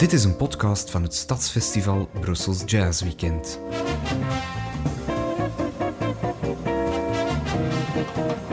Dit 0.00 0.12
is 0.12 0.24
een 0.24 0.36
podcast 0.36 0.90
van 0.90 1.02
het 1.02 1.14
Stadsfestival 1.14 2.08
Brussels 2.20 2.62
Jazz 2.66 3.02
Weekend. 3.02 3.60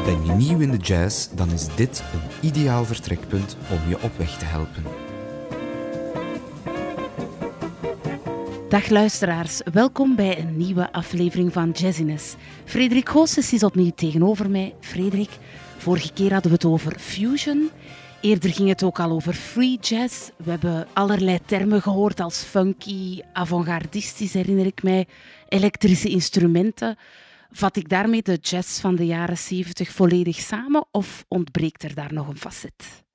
Ben 0.06 0.26
je 0.26 0.32
nieuw 0.32 0.60
in 0.60 0.72
de 0.72 0.78
jazz, 0.78 1.30
dan 1.36 1.52
is 1.52 1.68
dit 1.76 2.04
een 2.14 2.50
ideaal 2.50 2.86
vertrekpunt 2.86 3.58
om 3.72 3.90
je 3.90 4.02
op 4.02 4.18
weg 4.18 4.38
te 4.38 4.46
helpen. 4.46 4.84
Dag 8.70 8.90
luisteraars, 8.90 9.62
welkom 9.74 10.16
bij 10.16 10.40
een 10.40 10.58
nieuwe 10.58 10.92
aflevering 10.92 11.54
van 11.54 11.72
Jazziness. 11.72 12.36
Frederik 12.66 13.10
Goossens 13.10 13.54
is 13.54 13.64
opnieuw 13.64 13.92
tegenover 13.96 14.50
mij. 14.50 14.76
Frederik, 14.80 15.30
vorige 15.78 16.14
keer 16.14 16.34
hadden 16.34 16.52
we 16.52 16.58
het 16.58 16.66
over 16.66 17.00
fusion. 17.00 17.70
Eerder 18.22 18.54
ging 18.54 18.70
het 18.70 18.84
ook 18.84 19.00
al 19.00 19.12
over 19.12 19.34
free 19.34 19.78
jazz. 19.80 20.30
We 20.38 20.50
hebben 20.50 20.88
allerlei 20.94 21.40
termen 21.46 21.82
gehoord 21.82 22.20
als 22.20 22.44
funky, 22.44 23.22
avant-gardistisch, 23.34 24.34
herinner 24.34 24.66
ik 24.66 24.84
mij, 24.84 25.08
elektrische 25.50 26.10
instrumenten. 26.10 26.98
Vat 27.52 27.76
ik 27.76 27.90
daarmee 27.90 28.22
de 28.22 28.38
jazz 28.42 28.80
van 28.80 28.96
de 28.96 29.06
jaren 29.06 29.38
70 29.38 29.92
volledig 29.92 30.36
samen 30.36 30.86
of 30.92 31.26
ontbreekt 31.28 31.84
er 31.84 31.96
daar 31.96 32.14
nog 32.14 32.28
een 32.28 32.38
facet? 32.38 33.06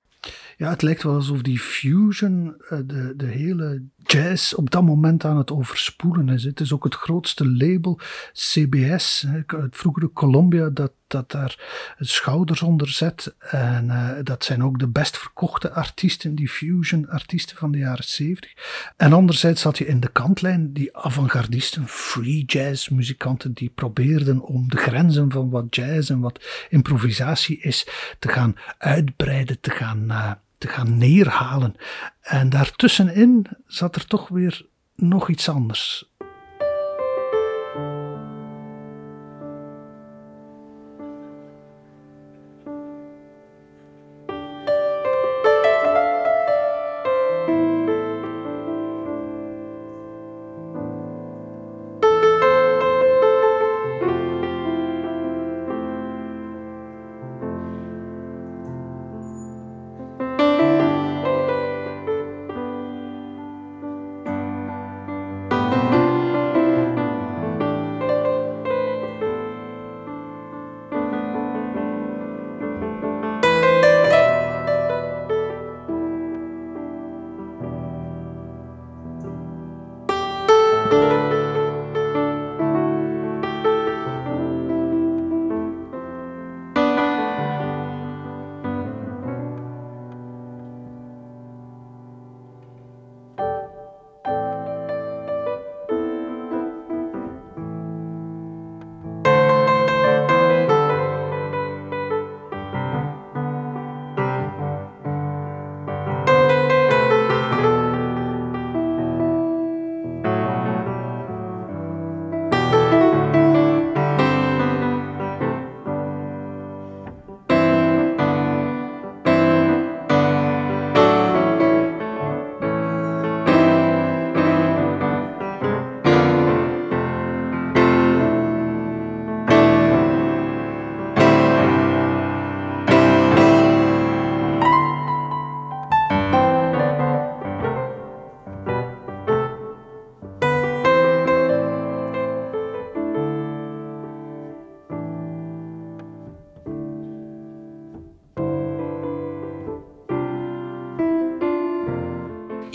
Ja, 0.62 0.70
het 0.70 0.82
lijkt 0.82 1.02
wel 1.02 1.14
alsof 1.14 1.42
die 1.42 1.58
fusion 1.58 2.54
eh, 2.68 2.78
de, 2.84 3.14
de 3.16 3.26
hele 3.26 3.82
jazz 3.96 4.52
op 4.52 4.70
dat 4.70 4.82
moment 4.82 5.24
aan 5.24 5.36
het 5.36 5.50
overspoelen 5.50 6.28
is. 6.28 6.44
Het 6.44 6.60
is 6.60 6.72
ook 6.72 6.84
het 6.84 6.94
grootste 6.94 7.50
label, 7.50 7.98
CBS, 8.32 9.26
het 9.46 9.76
vroegere 9.76 10.12
Columbia, 10.12 10.68
dat, 10.68 10.92
dat 11.06 11.30
daar 11.30 11.58
schouders 11.98 12.62
onder 12.62 12.88
zet. 12.88 13.34
En 13.38 13.84
uh, 13.84 14.10
dat 14.22 14.44
zijn 14.44 14.64
ook 14.64 14.78
de 14.78 14.88
best 14.88 15.18
verkochte 15.18 15.72
artiesten, 15.72 16.34
die 16.34 16.48
fusion-artiesten 16.48 17.56
van 17.56 17.72
de 17.72 17.78
jaren 17.78 18.04
70. 18.04 18.52
En 18.96 19.12
anderzijds 19.12 19.62
had 19.62 19.78
je 19.78 19.86
in 19.86 20.00
de 20.00 20.08
kantlijn 20.08 20.72
die 20.72 20.96
avant-gardisten, 20.96 21.88
free 21.88 22.44
jazz-muzikanten, 22.44 23.52
die 23.52 23.70
probeerden 23.74 24.40
om 24.40 24.68
de 24.68 24.76
grenzen 24.76 25.30
van 25.30 25.50
wat 25.50 25.74
jazz 25.74 26.10
en 26.10 26.20
wat 26.20 26.66
improvisatie 26.68 27.60
is 27.60 27.86
te 28.18 28.28
gaan 28.28 28.56
uitbreiden, 28.78 29.60
te 29.60 29.70
gaan. 29.70 30.04
Uh, 30.08 30.32
te 30.62 30.68
gaan 30.68 30.98
neerhalen. 30.98 31.74
En 32.20 32.48
daartussenin 32.50 33.46
zat 33.66 33.96
er 33.96 34.06
toch 34.06 34.28
weer 34.28 34.66
nog 34.94 35.28
iets 35.28 35.48
anders. 35.48 36.11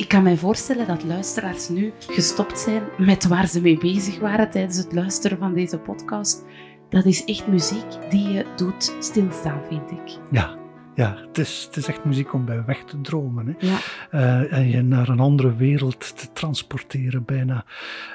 Ik 0.08 0.14
kan 0.14 0.24
mij 0.24 0.38
voorstellen 0.38 0.88
dat 0.88 1.04
luisteraars 1.04 1.70
nu 1.70 1.94
gestopt 2.00 2.60
zijn 2.60 2.84
met 2.98 3.28
waar 3.28 3.48
ze 3.48 3.62
mee 3.62 3.78
bezig 3.78 4.20
waren 4.20 4.50
tijdens 4.50 4.78
het 4.78 4.94
luisteren 4.94 5.38
van 5.38 5.54
deze 5.54 5.78
podcast. 5.78 6.46
Dat 6.90 7.06
is 7.06 7.26
echt 7.26 7.48
muziek 7.48 8.10
die 8.10 8.30
je 8.30 8.46
doet 8.56 8.96
stilstaan, 9.00 9.62
vind 9.70 9.92
ik. 9.92 10.20
Ja, 10.32 10.58
ja, 10.96 11.18
het 11.28 11.38
is, 11.38 11.64
het 11.68 11.78
is 11.78 11.88
echt 11.88 12.06
muziek 12.06 12.34
om 12.34 12.46
bij 12.46 12.66
weg 12.66 12.84
te 12.84 13.02
dromen. 13.02 13.48
Hè. 13.48 13.68
Ja. 13.68 13.78
Uh, 14.12 14.54
en 14.54 14.70
je 14.70 14.82
naar 14.82 15.10
een 15.10 15.20
andere 15.20 15.56
wereld 15.56 16.18
te 16.18 16.32
transporteren 16.34 17.26
bijna. 17.26 17.66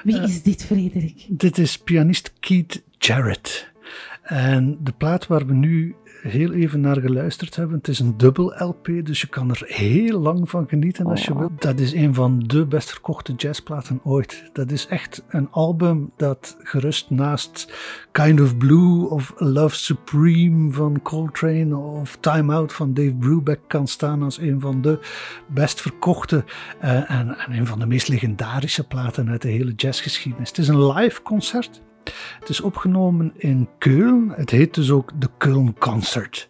Wie 0.03 0.15
uh, 0.15 0.23
is 0.23 0.41
dit, 0.41 0.65
Frederik? 0.65 1.25
Dit 1.27 1.57
is 1.57 1.77
pianist 1.77 2.33
Keith 2.39 2.83
Jarrett. 2.97 3.72
En 4.33 4.77
de 4.83 4.91
plaat 4.91 5.27
waar 5.27 5.45
we 5.45 5.53
nu 5.53 5.95
heel 6.21 6.53
even 6.53 6.79
naar 6.79 6.99
geluisterd 6.99 7.55
hebben. 7.55 7.77
Het 7.77 7.87
is 7.87 7.99
een 7.99 8.17
dubbel 8.17 8.53
LP, 8.57 8.87
dus 9.03 9.21
je 9.21 9.27
kan 9.27 9.49
er 9.49 9.63
heel 9.65 10.19
lang 10.19 10.49
van 10.49 10.67
genieten 10.67 11.05
als 11.05 11.25
je 11.25 11.37
wilt. 11.37 11.61
Dat 11.61 11.79
is 11.79 11.93
een 11.93 12.13
van 12.13 12.39
de 12.39 12.65
best 12.65 12.89
verkochte 12.89 13.33
jazzplaten 13.33 13.99
ooit. 14.03 14.49
Dat 14.53 14.71
is 14.71 14.87
echt 14.87 15.23
een 15.29 15.51
album 15.51 16.11
dat 16.17 16.57
gerust 16.59 17.09
naast 17.09 17.73
Kind 18.11 18.41
of 18.41 18.57
Blue 18.57 19.09
of 19.09 19.33
Love 19.37 19.75
Supreme 19.75 20.71
van 20.71 21.01
Coltrane 21.01 21.77
of 21.77 22.17
Time 22.19 22.53
Out 22.53 22.73
van 22.73 22.93
Dave 22.93 23.15
Brubeck 23.15 23.59
kan 23.67 23.87
staan 23.87 24.23
als 24.23 24.37
een 24.37 24.61
van 24.61 24.81
de 24.81 24.99
best 25.47 25.81
verkochte 25.81 26.43
uh, 26.83 27.11
en, 27.11 27.37
en 27.37 27.51
een 27.51 27.67
van 27.67 27.79
de 27.79 27.85
meest 27.85 28.07
legendarische 28.07 28.87
platen 28.87 29.29
uit 29.29 29.41
de 29.41 29.49
hele 29.49 29.73
jazzgeschiedenis. 29.75 30.49
Het 30.49 30.57
is 30.57 30.67
een 30.67 30.87
live 30.87 31.21
concert. 31.21 31.81
Het 32.39 32.49
is 32.49 32.61
opgenomen 32.61 33.33
in 33.37 33.69
Keulen. 33.77 34.33
Het 34.35 34.49
heet 34.49 34.73
dus 34.73 34.91
ook 34.91 35.11
de 35.19 35.29
Keulen 35.37 35.77
Concert. 35.77 36.49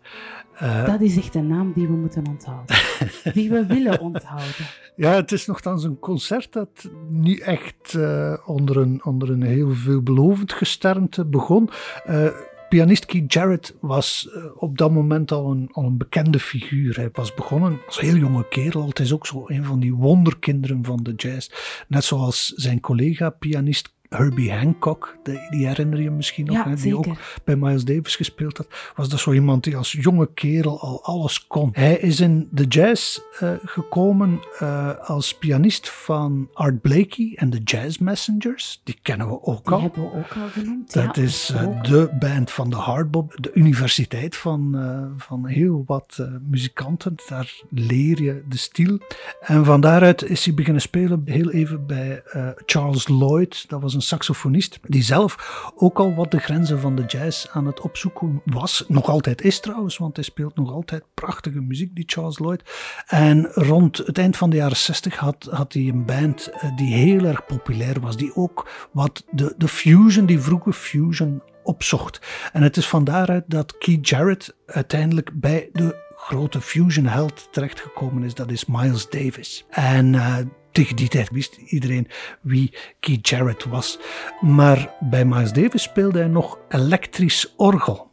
Uh, 0.61 0.85
dat 0.85 1.01
is 1.01 1.17
echt 1.17 1.35
een 1.35 1.47
naam 1.47 1.71
die 1.73 1.87
we 1.87 1.93
moeten 1.93 2.27
onthouden. 2.27 2.75
die 3.33 3.49
we 3.49 3.65
willen 3.65 3.99
onthouden. 3.99 4.65
Ja, 4.95 5.11
het 5.11 5.31
is 5.31 5.45
nogthans 5.45 5.83
een 5.83 5.99
concert 5.99 6.53
dat 6.53 6.89
niet 7.09 7.41
echt 7.41 7.93
uh, 7.97 8.33
onder, 8.45 8.77
een, 8.77 9.05
onder 9.05 9.29
een 9.29 9.43
heel 9.43 9.71
veelbelovend 9.71 10.53
gesternte 10.53 11.25
begon. 11.25 11.69
Uh, 12.09 12.27
pianist 12.69 13.05
Keith 13.05 13.33
Jarrett 13.33 13.75
was 13.81 14.29
op 14.55 14.77
dat 14.77 14.91
moment 14.91 15.31
al 15.31 15.51
een, 15.51 15.69
al 15.71 15.83
een 15.83 15.97
bekende 15.97 16.39
figuur. 16.39 16.95
Hij 16.95 17.09
was 17.13 17.33
begonnen 17.33 17.79
als 17.85 17.99
heel 17.99 18.15
jonge 18.15 18.47
kerel. 18.47 18.87
Het 18.87 18.99
is 18.99 19.13
ook 19.13 19.27
zo 19.27 19.43
een 19.47 19.63
van 19.63 19.79
die 19.79 19.95
wonderkinderen 19.95 20.83
van 20.85 20.99
de 21.03 21.13
jazz. 21.15 21.49
Net 21.87 22.03
zoals 22.03 22.47
zijn 22.47 22.79
collega 22.79 23.29
pianist 23.29 23.92
Herbie 24.13 24.51
Hancock, 24.53 25.17
die, 25.23 25.39
die 25.49 25.67
herinner 25.67 26.01
je 26.01 26.11
misschien 26.11 26.45
nog, 26.45 26.55
Ja, 26.55 26.67
hè, 26.69 26.75
die 26.75 26.97
ook 26.97 27.05
bij 27.43 27.55
Miles 27.55 27.85
Davis 27.85 28.15
gespeeld 28.15 28.57
had, 28.57 28.67
was 28.95 29.09
dat 29.09 29.19
zo 29.19 29.31
iemand 29.31 29.63
die 29.63 29.77
als 29.77 29.91
jonge 29.91 30.29
kerel 30.33 30.79
al 30.79 31.03
alles 31.03 31.47
kon. 31.47 31.69
Hij 31.73 31.97
is 31.97 32.19
in 32.19 32.47
de 32.51 32.65
jazz 32.65 33.19
eh, 33.39 33.51
gekomen 33.65 34.39
eh, 34.59 34.89
als 34.99 35.37
pianist 35.37 35.89
van 35.89 36.49
Art 36.53 36.81
Blakey 36.81 37.33
en 37.35 37.49
de 37.49 37.61
Jazz 37.63 37.97
Messengers. 37.97 38.81
Die 38.83 38.97
kennen 39.01 39.27
we 39.27 39.43
ook 39.43 39.63
Die 39.65 39.73
al. 39.73 39.81
hebben 39.81 40.03
we 40.03 40.17
ook 40.17 40.35
al 40.43 40.47
genoemd. 40.51 40.93
Dat 40.93 41.15
ja, 41.15 41.21
is 41.21 41.49
eh, 41.49 41.81
de 41.81 42.15
band 42.19 42.51
van 42.51 42.69
de 42.69 42.75
hardbop, 42.75 43.35
de 43.39 43.51
universiteit 43.53 44.35
van, 44.35 44.75
van 45.17 45.47
heel 45.47 45.83
wat 45.85 46.27
muzikanten. 46.49 47.15
Daar 47.29 47.53
leer 47.69 48.21
je 48.21 48.43
de 48.49 48.57
stijl. 48.57 48.99
En 49.41 49.65
van 49.65 49.81
daaruit 49.81 50.23
is 50.23 50.45
hij 50.45 50.53
beginnen 50.53 50.81
spelen 50.81 51.21
heel 51.25 51.51
even 51.51 51.85
bij 51.85 52.23
Charles 52.65 53.07
Lloyd. 53.07 53.69
Dat 53.69 53.81
was 53.81 53.93
een 53.93 54.01
saxofonist 54.03 54.79
die 54.81 55.03
zelf 55.03 55.71
ook 55.75 55.99
al 55.99 56.15
wat 56.15 56.31
de 56.31 56.39
grenzen 56.39 56.79
van 56.79 56.95
de 56.95 57.05
jazz 57.05 57.47
aan 57.51 57.65
het 57.65 57.81
opzoeken 57.81 58.41
was. 58.45 58.85
Nog 58.87 59.09
altijd 59.09 59.41
is 59.41 59.59
trouwens, 59.59 59.97
want 59.97 60.15
hij 60.15 60.25
speelt 60.25 60.55
nog 60.55 60.71
altijd 60.71 61.03
prachtige 61.13 61.61
muziek, 61.61 61.95
die 61.95 62.03
Charles 62.07 62.39
Lloyd. 62.39 62.63
En 63.07 63.45
rond 63.45 63.97
het 63.97 64.17
eind 64.17 64.37
van 64.37 64.49
de 64.49 64.55
jaren 64.55 64.77
60 64.77 65.15
had, 65.15 65.47
had 65.51 65.73
hij 65.73 65.87
een 65.87 66.05
band 66.05 66.47
eh, 66.47 66.75
die 66.75 66.93
heel 66.93 67.25
erg 67.25 67.45
populair 67.45 67.99
was. 67.99 68.17
Die 68.17 68.35
ook 68.35 68.69
wat 68.91 69.25
de, 69.31 69.53
de 69.57 69.67
fusion, 69.67 70.25
die 70.25 70.39
vroege 70.39 70.73
fusion 70.73 71.41
opzocht. 71.63 72.21
En 72.53 72.61
het 72.61 72.77
is 72.77 72.87
van 72.87 73.03
daaruit 73.03 73.43
dat 73.47 73.77
Keith 73.77 74.09
Jarrett 74.09 74.55
uiteindelijk 74.65 75.29
bij 75.33 75.69
de 75.73 76.11
grote 76.15 76.61
fusion 76.61 77.05
held 77.05 77.47
terechtgekomen 77.51 78.23
is. 78.23 78.33
Dat 78.33 78.51
is 78.51 78.65
Miles 78.65 79.09
Davis. 79.09 79.65
En 79.69 80.15
eh, 80.15 80.37
tegen 80.73 80.95
die 80.95 81.07
tijd 81.07 81.29
wist 81.29 81.57
iedereen 81.65 82.07
wie 82.41 82.73
Keith 82.99 83.29
Jarrett 83.29 83.65
was. 83.65 83.99
Maar 84.39 84.93
bij 84.99 85.25
Miles 85.25 85.53
Davis 85.53 85.81
speelde 85.81 86.19
hij 86.19 86.27
nog 86.27 86.57
elektrisch 86.69 87.53
orgel. 87.57 88.11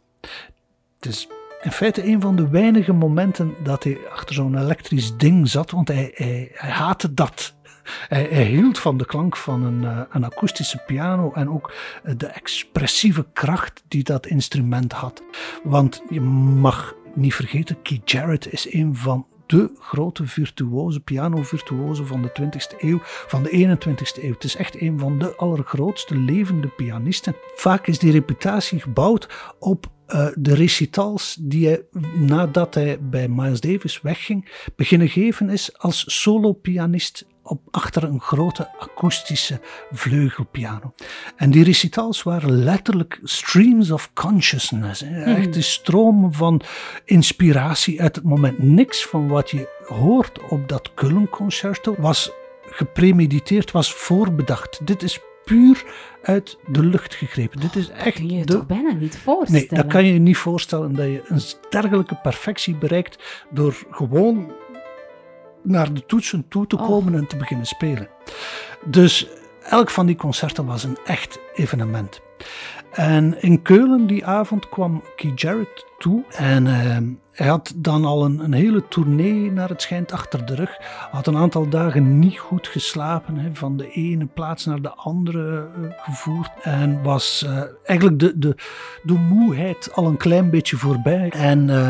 Het 0.99 1.11
is 1.11 1.27
in 1.61 1.71
feite 1.71 2.07
een 2.07 2.21
van 2.21 2.35
de 2.35 2.49
weinige 2.49 2.93
momenten 2.93 3.53
dat 3.63 3.83
hij 3.83 3.97
achter 4.11 4.35
zo'n 4.35 4.57
elektrisch 4.57 5.17
ding 5.17 5.49
zat, 5.49 5.71
want 5.71 5.87
hij, 5.87 6.11
hij, 6.13 6.51
haatte 6.55 7.13
dat. 7.13 7.53
Hij, 8.07 8.27
hij 8.31 8.45
hield 8.45 8.79
van 8.79 8.97
de 8.97 9.05
klank 9.05 9.37
van 9.37 9.63
een, 9.63 9.83
eh, 9.83 10.01
een 10.09 10.23
akoestische 10.23 10.77
piano 10.77 11.31
en 11.33 11.49
ook 11.49 11.73
de 12.17 12.27
expressieve 12.27 13.25
kracht 13.33 13.83
die 13.87 14.03
dat 14.03 14.25
instrument 14.25 14.91
had. 14.91 15.23
Want 15.63 16.03
je 16.09 16.21
mag 16.21 16.95
niet 17.13 17.35
vergeten, 17.35 17.81
Keith 17.81 18.11
Jarrett 18.11 18.53
is 18.53 18.73
een 18.73 18.95
van 18.95 19.25
de 19.51 19.71
grote 19.79 20.25
virtuoze, 20.25 20.99
piano-virtuozen 20.99 22.07
van 22.07 22.21
de 22.21 22.31
20e 22.41 22.79
eeuw, 22.79 22.99
van 23.03 23.43
de 23.43 23.49
21e 23.49 24.23
eeuw. 24.23 24.33
Het 24.33 24.43
is 24.43 24.55
echt 24.55 24.81
een 24.81 24.99
van 24.99 25.19
de 25.19 25.35
allergrootste 25.35 26.17
levende 26.17 26.67
pianisten. 26.67 27.35
Vaak 27.55 27.87
is 27.87 27.99
die 27.99 28.11
reputatie 28.11 28.79
gebouwd 28.79 29.53
op 29.59 29.91
eh, 30.05 30.27
de 30.33 30.55
recitals 30.55 31.37
die 31.39 31.67
hij, 31.67 31.83
nadat 32.15 32.73
hij 32.73 32.99
bij 33.01 33.27
Miles 33.27 33.61
Davis 33.61 34.01
wegging, 34.01 34.65
beginnen 34.75 35.09
geven 35.09 35.49
is 35.49 35.77
als 35.77 36.21
solo-pianist 36.21 37.25
op, 37.43 37.61
achter 37.71 38.03
een 38.03 38.21
grote 38.21 38.69
akoestische 38.79 39.59
vleugelpiano. 39.91 40.93
En 41.35 41.51
die 41.51 41.63
recitals 41.63 42.23
waren 42.23 42.63
letterlijk 42.63 43.19
streams 43.23 43.91
of 43.91 44.13
consciousness. 44.13 45.01
Hè? 45.05 45.23
Echt 45.23 45.53
de 45.53 45.61
stromen 45.61 46.33
van 46.33 46.61
inspiratie 47.05 48.01
uit 48.01 48.15
het 48.15 48.25
moment. 48.25 48.59
Niks 48.59 49.05
van 49.05 49.27
wat 49.27 49.49
je 49.49 49.83
hoort 49.85 50.39
op 50.49 50.69
dat 50.69 50.93
Kullen-concerto 50.93 51.95
was 51.97 52.31
gepremediteerd, 52.65 53.71
was 53.71 53.93
voorbedacht. 53.93 54.87
Dit 54.87 55.03
is 55.03 55.19
puur 55.45 55.83
uit 56.21 56.57
de 56.67 56.85
lucht 56.85 57.15
gegrepen. 57.15 57.59
Dit 57.59 57.75
is 57.75 57.89
echt 57.89 58.15
kun 58.15 58.29
je 58.29 58.37
je 58.37 58.45
de 58.45 58.53
toch 58.53 58.65
bijna 58.65 58.91
niet 58.91 59.17
voorstellen. 59.17 59.67
Nee, 59.69 59.79
dat 59.79 59.91
kan 59.91 60.05
je 60.05 60.13
je 60.13 60.19
niet 60.19 60.37
voorstellen 60.37 60.95
dat 60.95 61.05
je 61.05 61.21
een 61.25 61.41
dergelijke 61.69 62.15
perfectie 62.15 62.75
bereikt 62.75 63.45
door 63.49 63.85
gewoon 63.89 64.51
naar 65.63 65.93
de 65.93 66.05
toetsen 66.05 66.45
toe 66.47 66.67
te 66.67 66.77
Oh. 66.77 66.85
komen 66.87 67.13
en 67.15 67.27
te 67.27 67.37
beginnen 67.37 67.65
spelen. 67.65 68.07
Dus 68.85 69.27
elk 69.63 69.89
van 69.89 70.05
die 70.05 70.15
concerten 70.15 70.65
was 70.65 70.83
een 70.83 70.97
echt 71.05 71.39
evenement. 71.53 72.21
En 72.91 73.41
in 73.41 73.61
Keulen 73.61 74.07
die 74.07 74.25
avond 74.25 74.69
kwam 74.69 75.03
Keith 75.15 75.41
Jarrett 75.41 75.85
toe 75.97 76.23
en 76.29 76.67
eh, 76.67 76.97
hij 77.31 77.47
had 77.47 77.73
dan 77.75 78.05
al 78.05 78.25
een, 78.25 78.53
hele 78.53 78.87
tournee 78.87 79.51
naar 79.51 79.69
het 79.69 79.81
schijnt 79.81 80.11
achter 80.11 80.45
de 80.45 80.55
rug. 80.55 80.77
Had 81.11 81.27
een 81.27 81.37
aantal 81.37 81.69
dagen 81.69 82.19
niet 82.19 82.39
goed 82.39 82.67
geslapen, 82.67 83.55
van 83.55 83.77
de 83.77 83.91
ene 83.91 84.25
plaats 84.25 84.65
naar 84.65 84.81
de 84.81 84.93
andere 84.93 85.67
eh, 85.75 86.03
gevoerd. 86.03 86.51
En 86.61 87.03
was 87.03 87.43
eh, 87.43 87.61
eigenlijk 87.83 88.19
de, 88.19 88.39
de, 88.39 88.55
de 89.03 89.13
moeheid 89.13 89.89
al 89.93 90.05
een 90.05 90.17
klein 90.17 90.49
beetje 90.49 90.77
voorbij. 90.77 91.29
En 91.29 91.69
eh, 91.69 91.89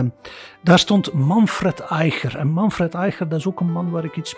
daar 0.61 0.79
stond 0.79 1.13
Manfred 1.13 1.79
Eicher. 1.79 2.37
En 2.37 2.47
Manfred 2.47 2.93
Eicher, 2.93 3.29
dat 3.29 3.39
is 3.39 3.47
ook 3.47 3.59
een 3.59 3.71
man 3.71 3.89
waar 3.89 4.05
ik 4.05 4.17
iets 4.17 4.35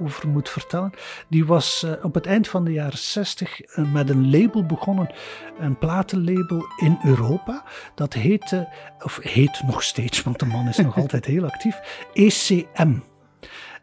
over 0.00 0.28
moet 0.28 0.48
vertellen. 0.48 0.92
Die 1.28 1.46
was 1.46 1.82
eh, 1.82 2.04
op 2.04 2.14
het 2.14 2.26
eind 2.26 2.48
van 2.48 2.64
de 2.64 2.72
jaren 2.72 2.98
60 2.98 3.60
eh, 3.60 3.92
met 3.92 4.10
een 4.10 4.30
label 4.30 4.66
begonnen, 4.66 5.10
een 5.58 5.78
platenlabel 5.78 6.64
in 6.76 6.98
Europa. 7.04 7.64
Dat 7.94 8.12
heette, 8.12 8.68
of 8.98 9.18
heet 9.22 9.62
nog 9.66 9.82
steeds, 9.82 10.22
want 10.22 10.38
de 10.38 10.46
man 10.46 10.68
is 10.68 10.76
nog 10.76 10.96
altijd 11.02 11.24
heel 11.24 11.44
actief, 11.44 12.06
ECM. 12.12 12.98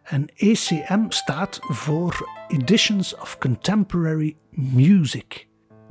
En 0.03 0.27
ECM 0.35 1.05
staat 1.09 1.59
voor 1.61 2.29
Editions 2.47 3.15
of 3.15 3.37
Contemporary 3.37 4.35
Music. 4.51 5.47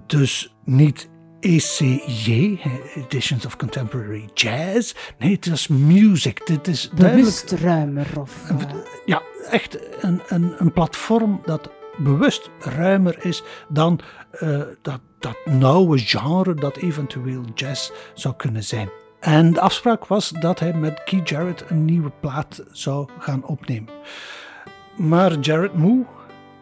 Dus 0.07 0.55
niet 0.65 1.11
ECJ, 1.43 2.59
Editions 2.95 3.47
of 3.47 3.57
Contemporary 3.57 4.29
Jazz. 4.35 4.95
Nee, 5.19 5.33
het 5.33 5.47
is 5.47 5.69
music. 5.69 6.47
Dit 6.47 6.69
is 6.69 6.91
duidelijk 6.95 7.27
Bewust 7.27 7.51
ruimer 7.51 8.21
of... 8.21 8.51
eh, 8.51 8.57
ja, 9.05 9.23
echt 9.51 9.79
een, 10.01 10.23
een, 10.29 10.55
een 10.59 10.73
platform 10.73 11.41
dat 11.45 11.71
bewust 11.97 12.51
ruimer 12.61 13.25
is 13.25 13.43
dan 13.69 14.01
eh, 14.31 14.61
dat, 14.83 15.01
dat 15.19 15.37
nauwe 15.45 15.99
genre 15.99 16.55
dat 16.55 16.77
eventueel 16.77 17.45
jazz 17.55 17.91
zou 18.15 18.35
kunnen 18.37 18.65
zijn. 18.65 18.89
En 19.21 19.53
de 19.53 19.61
afspraak 19.61 20.07
was 20.07 20.29
dat 20.29 20.59
hij 20.59 20.73
met 20.73 21.03
Keith 21.05 21.29
Jarrett 21.29 21.65
een 21.69 21.85
nieuwe 21.85 22.11
plaat 22.21 22.63
zou 22.73 23.09
gaan 23.19 23.45
opnemen. 23.45 23.93
Maar 24.97 25.39
Jarrett 25.39 25.75
Moe, 25.75 26.05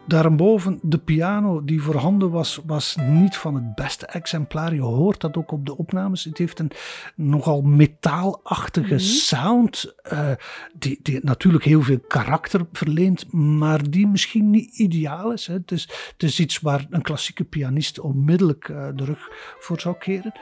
daarboven 0.07 0.79
de 0.81 0.97
piano 0.97 1.63
die 1.63 1.81
voorhanden 1.81 2.31
was, 2.31 2.59
was 2.65 2.97
niet 3.07 3.37
van 3.37 3.55
het 3.55 3.75
beste 3.75 4.05
exemplaar. 4.05 4.73
Je 4.73 4.81
hoort 4.81 5.21
dat 5.21 5.37
ook 5.37 5.51
op 5.51 5.65
de 5.65 5.77
opnames. 5.77 6.23
Het 6.23 6.37
heeft 6.37 6.59
een 6.59 6.71
nogal 7.15 7.61
metaalachtige 7.61 8.97
sound, 8.97 9.93
eh, 10.03 10.31
die, 10.73 10.99
die 11.01 11.19
natuurlijk 11.21 11.63
heel 11.63 11.81
veel 11.81 11.99
karakter 12.07 12.65
verleent, 12.71 13.31
maar 13.31 13.89
die 13.89 14.07
misschien 14.07 14.49
niet 14.49 14.77
ideaal 14.77 15.31
is. 15.31 15.47
Hè. 15.47 15.53
Het, 15.53 15.71
is 15.71 15.81
het 16.11 16.23
is 16.23 16.39
iets 16.39 16.59
waar 16.59 16.85
een 16.89 17.01
klassieke 17.01 17.43
pianist 17.43 17.99
onmiddellijk 17.99 18.69
eh, 18.69 18.87
de 18.95 19.03
rug 19.03 19.29
voor 19.59 19.79
zou 19.79 19.95
keren. 19.97 20.33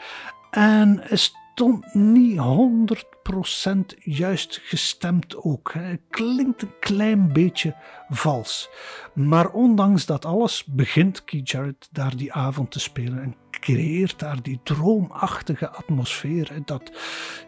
En 0.52 1.00
hij 1.02 1.18
stond 1.60 1.94
niet 1.94 2.38
100% 2.38 4.00
juist 4.00 4.60
gestemd 4.64 5.36
ook. 5.38 5.74
Het 5.74 6.02
klinkt 6.10 6.62
een 6.62 6.80
klein 6.80 7.34
beetje 7.34 7.76
vals. 8.10 8.70
Maar 9.14 9.50
ondanks 9.50 10.06
dat 10.06 10.26
alles 10.26 10.66
begint 10.66 11.24
Keith 11.24 11.50
Jarrett 11.50 11.90
daar 11.92 12.16
die 12.16 12.34
avond 12.34 12.72
te 12.72 12.80
spelen 12.80 13.22
en 13.22 13.36
creëert 13.60 14.20
daar 14.20 14.42
die 14.42 14.60
droomachtige 14.64 15.70
atmosfeer. 15.70 16.52
Dat, 16.66 16.92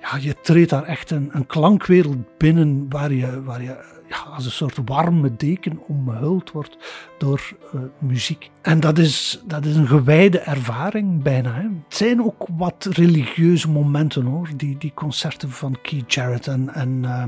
ja, 0.02 0.18
je 0.18 0.36
treedt 0.42 0.70
daar 0.70 0.84
echt 0.84 1.12
een, 1.12 1.30
een 1.32 1.46
klankwereld 1.46 2.38
binnen 2.38 2.86
waar 2.90 3.14
je, 3.14 3.44
waar 3.44 3.64
je 3.64 4.00
ja, 4.12 4.18
als 4.18 4.46
een 4.46 4.52
soort 4.52 4.78
warme 4.86 5.36
deken 5.36 5.80
omhuld 5.88 6.52
wordt 6.52 6.78
door 7.18 7.56
eh, 7.74 7.80
muziek. 7.98 8.50
En 8.62 8.80
dat 8.80 8.98
is, 8.98 9.42
dat 9.46 9.66
is 9.66 9.76
een 9.76 9.88
gewijde 9.88 10.40
ervaring 10.40 11.24
bijna. 11.24 11.54
Het 11.54 11.98
zijn 11.98 12.24
ook 12.24 12.48
wat 12.58 12.88
religieuze 12.90 13.70
momenten 13.70 14.26
hoor, 14.26 14.50
die, 14.56 14.78
die 14.78 14.94
concerten 14.94 15.50
van 15.50 15.78
Keith 15.82 16.14
Jarrett. 16.14 16.48
En, 16.48 16.74
en 16.74 17.06
eh, 17.06 17.24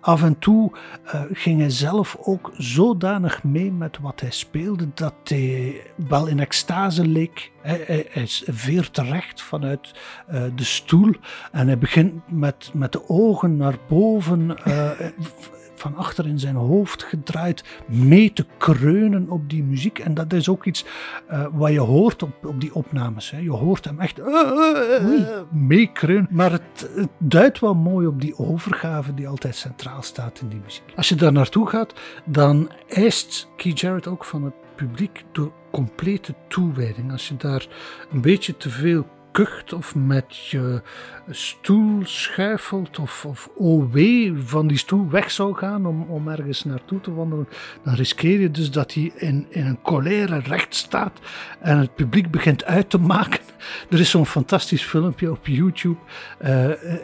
af 0.00 0.22
en 0.22 0.38
toe 0.38 0.72
eh, 1.04 1.22
ging 1.32 1.60
hij 1.60 1.70
zelf 1.70 2.16
ook 2.20 2.52
zodanig 2.56 3.44
mee 3.44 3.72
met 3.72 3.98
wat 3.98 4.20
hij 4.20 4.30
speelde 4.30 4.88
dat 4.94 5.14
hij 5.24 5.80
wel 6.08 6.26
in 6.26 6.40
extase 6.40 7.06
leek. 7.06 7.52
Hij, 7.64 7.82
hij, 7.86 8.06
hij 8.10 8.26
veert 8.46 8.94
terecht 8.94 9.42
vanuit 9.42 9.92
eh, 10.26 10.42
de 10.54 10.64
stoel 10.64 11.12
en 11.52 11.66
hij 11.66 11.78
begint 11.78 12.12
met, 12.28 12.70
met 12.72 12.92
de 12.92 13.08
ogen 13.08 13.56
naar 13.56 13.76
boven. 13.88 14.64
eh, 14.64 14.90
van 15.74 15.96
achter 15.96 16.26
in 16.26 16.38
zijn 16.38 16.54
hoofd 16.54 17.02
gedraaid, 17.02 17.64
mee 17.86 18.32
te 18.32 18.46
kreunen 18.58 19.30
op 19.30 19.50
die 19.50 19.62
muziek. 19.62 19.98
En 19.98 20.14
dat 20.14 20.32
is 20.32 20.48
ook 20.48 20.64
iets 20.64 20.84
eh, 21.26 21.46
wat 21.52 21.72
je 21.72 21.80
hoort 21.80 22.22
op, 22.22 22.44
op 22.44 22.60
die 22.60 22.74
opnames. 22.74 23.30
Hè. 23.30 23.38
Je 23.38 23.50
hoort 23.50 23.84
hem 23.84 24.00
echt 24.00 24.20
meekreunen. 25.50 26.28
Maar 26.30 26.52
het, 26.52 26.90
het 26.94 27.08
duidt 27.18 27.58
wel 27.60 27.74
mooi 27.74 28.06
op 28.06 28.20
die 28.20 28.38
overgave 28.38 29.14
die 29.14 29.28
altijd 29.28 29.56
centraal 29.56 30.02
staat 30.02 30.40
in 30.40 30.48
die 30.48 30.60
muziek. 30.64 30.92
Als 30.96 31.08
je 31.08 31.14
daar 31.14 31.32
naartoe 31.32 31.68
gaat, 31.68 31.94
dan 32.24 32.70
eist 32.88 33.48
Keith 33.56 33.80
Jarrett 33.80 34.06
ook 34.06 34.24
van 34.24 34.44
het 34.44 34.54
publiek 34.76 35.24
door 35.32 35.52
complete 35.70 36.34
toewijding. 36.48 37.12
Als 37.12 37.28
je 37.28 37.36
daar 37.36 37.66
een 38.12 38.20
beetje 38.20 38.56
te 38.56 38.70
veel 38.70 39.06
kucht 39.34 39.72
of 39.72 39.94
met 39.94 40.36
je 40.36 40.82
stoel 41.30 42.00
schuifelt 42.04 42.98
of, 42.98 43.24
of 43.24 43.50
oh 43.54 43.92
van 44.34 44.66
die 44.66 44.78
stoel 44.78 45.10
weg 45.10 45.30
zou 45.30 45.54
gaan 45.54 45.86
om, 45.86 46.02
om 46.02 46.28
ergens 46.28 46.64
naartoe 46.64 47.00
te 47.00 47.14
wandelen, 47.14 47.48
dan 47.82 47.94
riskeer 47.94 48.40
je 48.40 48.50
dus 48.50 48.70
dat 48.70 48.94
hij 48.94 49.12
in, 49.16 49.46
in 49.48 49.66
een 49.66 49.82
colère 49.82 50.38
recht 50.38 50.74
staat 50.74 51.20
en 51.60 51.78
het 51.78 51.94
publiek 51.94 52.30
begint 52.30 52.64
uit 52.64 52.90
te 52.90 52.98
maken. 52.98 53.40
Er 53.90 54.00
is 54.00 54.10
zo'n 54.10 54.26
fantastisch 54.26 54.82
filmpje 54.82 55.30
op 55.30 55.46
YouTube. 55.46 55.98
Uh, 56.42 56.48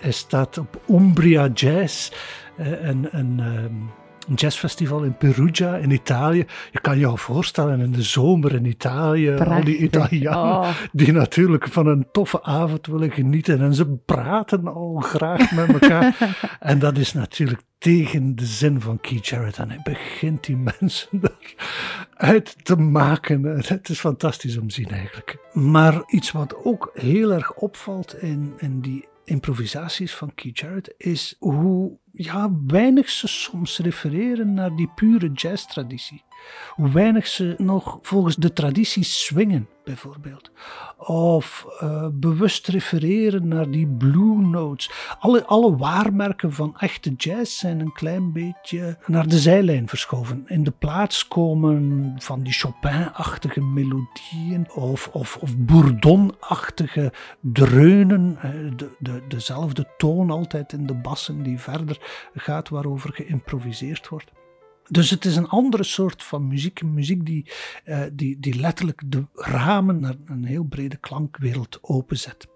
hij 0.00 0.12
staat 0.12 0.58
op 0.58 0.80
Umbria 0.88 1.48
Jazz. 1.54 2.12
Uh, 2.58 2.84
en, 2.84 3.12
en 3.12 3.34
ehm, 3.38 3.99
een 4.30 4.36
jazzfestival 4.36 5.02
in 5.02 5.16
Perugia 5.16 5.76
in 5.76 5.90
Italië. 5.90 6.46
Je 6.72 6.80
kan 6.80 6.98
je 6.98 7.06
al 7.06 7.16
voorstellen 7.16 7.80
in 7.80 7.92
de 7.92 8.02
zomer 8.02 8.54
in 8.54 8.64
Italië, 8.64 9.30
al 9.30 9.64
die 9.64 9.76
Italianen 9.76 10.68
oh. 10.68 10.68
die 10.92 11.12
natuurlijk 11.12 11.68
van 11.68 11.86
een 11.86 12.06
toffe 12.12 12.42
avond 12.42 12.86
willen 12.86 13.10
genieten 13.10 13.60
en 13.60 13.74
ze 13.74 13.86
praten 13.86 14.66
al 14.66 14.96
graag 15.00 15.52
met 15.52 15.72
elkaar. 15.72 16.16
en 16.60 16.78
dat 16.78 16.98
is 16.98 17.12
natuurlijk 17.12 17.60
tegen 17.78 18.36
de 18.36 18.46
zin 18.46 18.80
van 18.80 19.00
Keith 19.00 19.26
Jarrett. 19.26 19.58
En 19.58 19.68
hij 19.68 19.80
begint 19.82 20.44
die 20.44 20.56
mensen 20.56 21.20
eruit 22.16 22.64
te 22.64 22.76
maken. 22.76 23.44
Het 23.44 23.88
is 23.88 24.00
fantastisch 24.00 24.58
om 24.58 24.68
te 24.68 24.74
zien 24.74 24.90
eigenlijk. 24.90 25.38
Maar 25.52 26.02
iets 26.06 26.32
wat 26.32 26.64
ook 26.64 26.90
heel 26.94 27.32
erg 27.32 27.54
opvalt 27.54 28.22
in, 28.22 28.52
in 28.58 28.80
die 28.80 29.08
improvisaties 29.30 30.14
van 30.14 30.34
Keith 30.34 30.58
Jarrett 30.58 30.94
is 30.96 31.36
hoe 31.38 31.98
ja, 32.12 32.50
weinig 32.66 33.08
ze 33.08 33.28
soms 33.28 33.78
refereren 33.78 34.54
naar 34.54 34.76
die 34.76 34.90
pure 34.94 35.32
jazztraditie. 35.32 36.22
Hoe 36.74 36.90
weinig 36.90 37.26
ze 37.26 37.54
nog 37.58 37.98
volgens 38.02 38.36
de 38.36 38.52
traditie 38.52 39.04
swingen, 39.04 39.68
bijvoorbeeld. 39.84 40.50
Of 40.96 41.66
uh, 41.82 42.06
bewust 42.12 42.68
refereren 42.68 43.48
naar 43.48 43.70
die 43.70 43.86
blue 43.86 44.40
notes. 44.40 44.90
Alle, 45.18 45.44
alle 45.44 45.76
waarmerken 45.76 46.52
van 46.52 46.78
echte 46.78 47.12
jazz 47.16 47.58
zijn 47.58 47.80
een 47.80 47.92
klein 47.92 48.32
beetje 48.32 48.98
naar 49.06 49.28
de 49.28 49.38
zijlijn 49.38 49.88
verschoven. 49.88 50.44
In 50.46 50.64
de 50.64 50.70
plaats 50.70 51.28
komen 51.28 52.14
van 52.18 52.42
die 52.42 52.52
Chopin-achtige 52.52 53.60
melodieën 53.60 54.70
of, 54.74 55.08
of, 55.12 55.36
of 55.36 55.56
Bourdon-achtige 55.56 57.12
dreunen. 57.40 58.38
De, 58.76 58.90
de, 58.98 59.22
dezelfde 59.28 59.86
toon 59.96 60.30
altijd 60.30 60.72
in 60.72 60.86
de 60.86 60.94
bassen 60.94 61.42
die 61.42 61.60
verder 61.60 62.28
gaat 62.34 62.68
waarover 62.68 63.12
geïmproviseerd 63.12 64.08
wordt. 64.08 64.30
Dus 64.90 65.10
het 65.10 65.24
is 65.24 65.36
een 65.36 65.48
andere 65.48 65.82
soort 65.82 66.22
van 66.22 66.48
muziek. 66.48 66.82
Muziek 66.82 67.26
die, 67.26 67.50
uh, 67.84 68.02
die, 68.12 68.40
die 68.40 68.60
letterlijk 68.60 69.02
de 69.06 69.26
ramen 69.34 70.00
naar 70.00 70.14
een 70.26 70.44
heel 70.44 70.64
brede 70.64 70.96
klankwereld 70.96 71.78
openzet. 71.82 72.48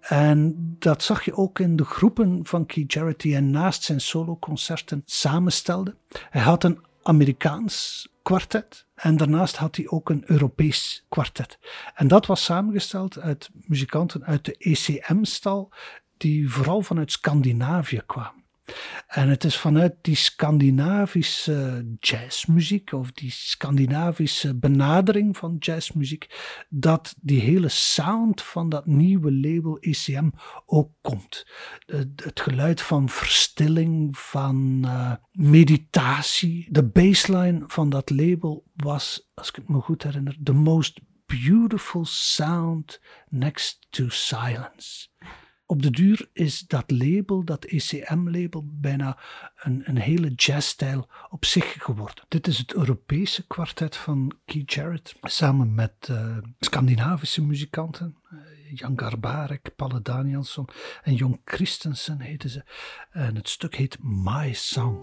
En 0.00 0.54
dat 0.78 1.02
zag 1.02 1.24
je 1.24 1.36
ook 1.36 1.58
in 1.58 1.76
de 1.76 1.84
groepen 1.84 2.46
van 2.46 2.66
Keith 2.66 2.92
Jarrett 2.92 3.20
die 3.20 3.32
hij 3.32 3.40
naast 3.40 3.82
zijn 3.82 4.00
soloconcerten 4.00 5.02
samenstelde. 5.04 5.96
Hij 6.30 6.42
had 6.42 6.64
een 6.64 6.78
Amerikaans 7.02 8.08
kwartet 8.22 8.86
en 8.94 9.16
daarnaast 9.16 9.56
had 9.56 9.76
hij 9.76 9.88
ook 9.88 10.10
een 10.10 10.22
Europees 10.26 11.04
kwartet. 11.08 11.58
En 11.94 12.08
dat 12.08 12.26
was 12.26 12.44
samengesteld 12.44 13.18
uit 13.18 13.50
muzikanten 13.54 14.24
uit 14.24 14.44
de 14.44 14.56
ECM-stal 14.58 15.72
die 16.16 16.50
vooral 16.50 16.82
vanuit 16.82 17.12
Scandinavië 17.12 18.02
kwamen. 18.06 18.43
En 19.06 19.28
het 19.28 19.44
is 19.44 19.56
vanuit 19.56 19.94
die 20.00 20.14
Scandinavische 20.14 21.86
jazzmuziek 22.00 22.92
of 22.92 23.12
die 23.12 23.30
Scandinavische 23.30 24.54
benadering 24.58 25.36
van 25.36 25.56
jazzmuziek 25.58 26.26
dat 26.68 27.14
die 27.20 27.40
hele 27.40 27.68
sound 27.68 28.42
van 28.42 28.68
dat 28.68 28.86
nieuwe 28.86 29.32
label 29.32 29.78
ECM 29.78 30.30
ook 30.66 30.90
komt. 31.00 31.46
Het 32.16 32.40
geluid 32.40 32.80
van 32.80 33.08
verstilling, 33.08 34.18
van 34.18 34.82
uh, 34.84 35.12
meditatie. 35.32 36.66
De 36.70 36.88
baseline 36.88 37.64
van 37.66 37.90
dat 37.90 38.10
label 38.10 38.64
was, 38.74 39.30
als 39.34 39.48
ik 39.48 39.54
het 39.54 39.68
me 39.68 39.80
goed 39.80 40.02
herinner, 40.02 40.36
the 40.42 40.52
most 40.52 41.00
beautiful 41.26 42.04
sound 42.04 43.00
next 43.28 43.86
to 43.90 44.08
silence 44.08 45.08
op 45.66 45.82
de 45.82 45.90
duur 45.90 46.28
is 46.32 46.60
dat 46.60 46.90
label, 46.90 47.44
dat 47.44 47.64
ECM-label, 47.64 48.64
bijna 48.72 49.18
een, 49.56 49.82
een 49.84 49.98
hele 49.98 50.28
jazzstijl 50.34 51.08
op 51.30 51.44
zich 51.44 51.76
geworden. 51.78 52.24
Dit 52.28 52.46
is 52.46 52.58
het 52.58 52.74
Europese 52.74 53.46
kwartet 53.46 53.96
van 53.96 54.32
Keith 54.44 54.72
Jarrett, 54.72 55.14
samen 55.22 55.74
met 55.74 56.08
uh, 56.10 56.36
Scandinavische 56.58 57.42
muzikanten. 57.42 58.16
Uh, 58.32 58.38
Jan 58.74 58.98
Garbarek, 58.98 59.74
Palle 59.76 60.02
Danielsson 60.02 60.68
en 61.02 61.14
Jon 61.14 61.40
Christensen 61.44 62.20
heten 62.20 62.50
ze. 62.50 62.64
En 63.10 63.36
het 63.36 63.48
stuk 63.48 63.76
heet 63.76 63.98
My 64.00 64.52
Song. 64.52 65.02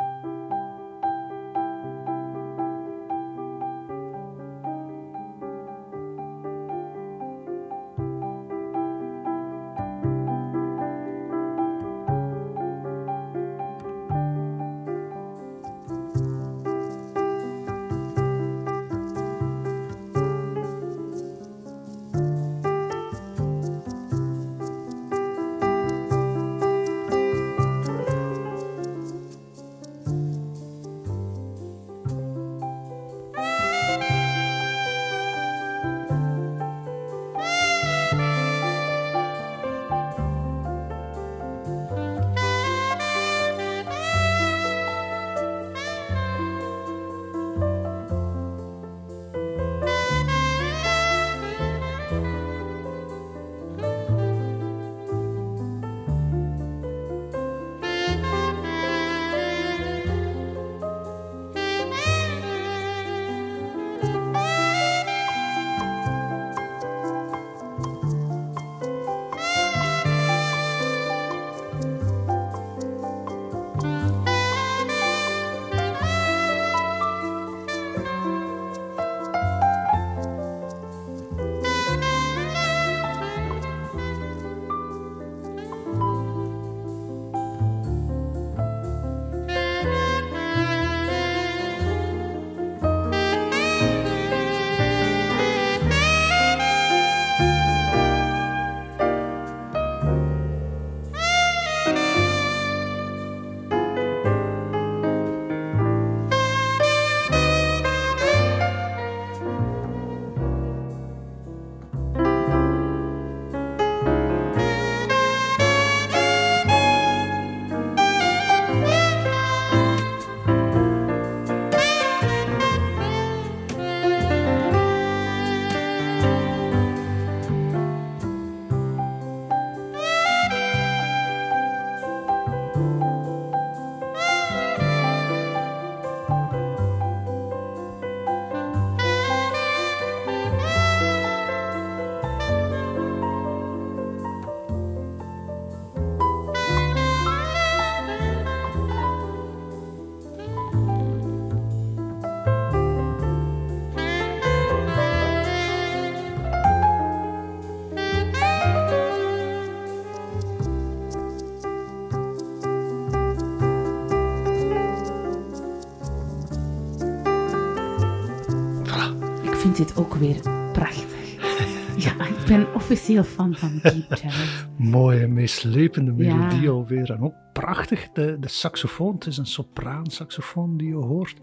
Vind 169.75 169.87
dit 169.87 169.97
ook 169.97 170.13
weer 170.13 170.39
prachtig. 170.71 171.19
Ja, 171.97 172.25
ik 172.25 172.45
ben 172.47 172.73
officieel 172.73 173.23
fan 173.23 173.55
van 173.55 173.79
Keith 173.81 174.05
Jarrett. 174.09 174.67
Mooie, 174.77 175.27
meeslepende 175.27 176.11
melodie 176.11 176.69
alweer. 176.69 177.11
En 177.11 177.21
ook 177.21 177.33
prachtig, 177.53 178.09
de, 178.13 178.37
de 178.39 178.47
saxofoon. 178.47 179.13
Het 179.13 179.25
is 179.25 179.37
een 179.37 179.45
sopraan-saxofoon 179.45 180.77
die 180.77 180.87
je 180.87 180.95
hoort. 180.95 181.37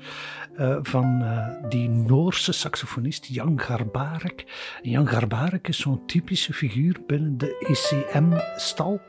Uh, 0.57 0.79
van 0.83 1.23
uh, 1.23 1.49
die 1.69 1.89
Noorse 1.89 2.53
saxofonist 2.53 3.27
Jan 3.27 3.61
Garbarek. 3.61 4.45
En 4.83 4.91
Jan 4.91 5.09
Garbarek 5.09 5.69
is 5.69 5.79
zo'n 5.79 6.07
typische 6.07 6.53
figuur 6.53 7.01
binnen 7.07 7.39
de 7.39 7.59
ECM-stal. 7.59 9.01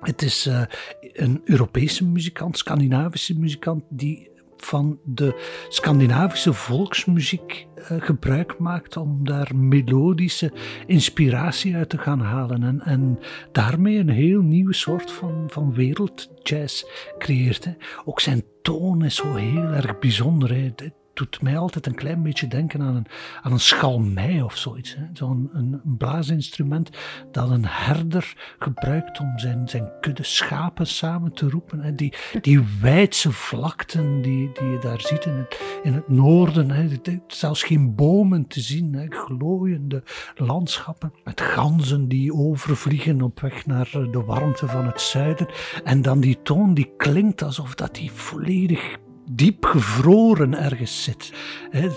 Het 0.00 0.22
is 0.22 0.46
uh, 0.46 0.62
een 1.00 1.40
Europese 1.44 2.04
muzikant, 2.04 2.58
Scandinavische 2.58 3.38
muzikant, 3.38 3.82
die 3.88 4.33
van 4.64 4.98
de 5.04 5.42
Scandinavische 5.68 6.52
volksmuziek 6.52 7.66
uh, 7.76 7.84
gebruik 8.00 8.58
maakt 8.58 8.96
om 8.96 9.24
daar 9.24 9.56
melodische 9.56 10.52
inspiratie 10.86 11.76
uit 11.76 11.88
te 11.88 11.98
gaan 11.98 12.20
halen. 12.20 12.62
En, 12.62 12.80
en 12.80 13.18
daarmee 13.52 13.98
een 13.98 14.08
heel 14.08 14.40
nieuwe 14.40 14.74
soort 14.74 15.12
van, 15.12 15.44
van 15.46 15.74
wereldjazz 15.74 16.84
creëert. 17.18 17.68
Ook 18.04 18.20
zijn 18.20 18.44
toon 18.62 19.04
is 19.04 19.14
zo 19.14 19.34
heel 19.34 19.70
erg 19.70 19.98
bijzonder. 19.98 20.54
Hè 20.54 20.70
doet 21.14 21.42
mij 21.42 21.58
altijd 21.58 21.86
een 21.86 21.94
klein 21.94 22.22
beetje 22.22 22.48
denken 22.48 22.82
aan 22.82 22.96
een, 22.96 23.06
aan 23.42 23.52
een 23.52 23.60
schalmei 23.60 24.42
of 24.42 24.56
zoiets. 24.56 24.96
Zo'n 25.12 25.50
een, 25.52 25.80
een, 25.84 25.96
blaasinstrument 25.96 26.90
dat 27.32 27.50
een 27.50 27.66
herder 27.66 28.54
gebruikt 28.58 29.20
om 29.20 29.38
zijn, 29.38 29.68
zijn 29.68 29.92
kudde 30.00 30.22
schapen 30.22 30.86
samen 30.86 31.32
te 31.32 31.48
roepen. 31.48 31.80
Hè. 31.80 31.94
Die, 31.94 32.14
die 32.40 32.60
wijdse 32.80 33.32
vlakten 33.32 34.22
die, 34.22 34.50
die 34.52 34.68
je 34.68 34.78
daar 34.78 35.00
ziet 35.00 35.24
in 35.24 35.34
het, 35.34 35.60
in 35.82 35.92
het 35.92 36.08
noorden. 36.08 36.70
Hè. 36.70 36.88
Zelfs 37.26 37.62
geen 37.62 37.94
bomen 37.94 38.46
te 38.46 38.60
zien, 38.60 38.94
hè. 38.94 39.06
glooiende 39.08 40.02
landschappen. 40.36 41.12
Met 41.24 41.40
ganzen 41.40 42.08
die 42.08 42.34
overvliegen 42.34 43.22
op 43.22 43.40
weg 43.40 43.66
naar 43.66 43.90
de 44.10 44.22
warmte 44.26 44.66
van 44.66 44.86
het 44.86 45.00
zuiden. 45.00 45.46
En 45.84 46.02
dan 46.02 46.20
die 46.20 46.42
toon 46.42 46.74
die 46.74 46.92
klinkt 46.96 47.42
alsof 47.42 47.74
dat 47.74 47.94
die 47.94 48.12
volledig 48.12 49.02
diep 49.26 49.64
gevroren 49.64 50.58
ergens 50.58 51.02
zit. 51.02 51.32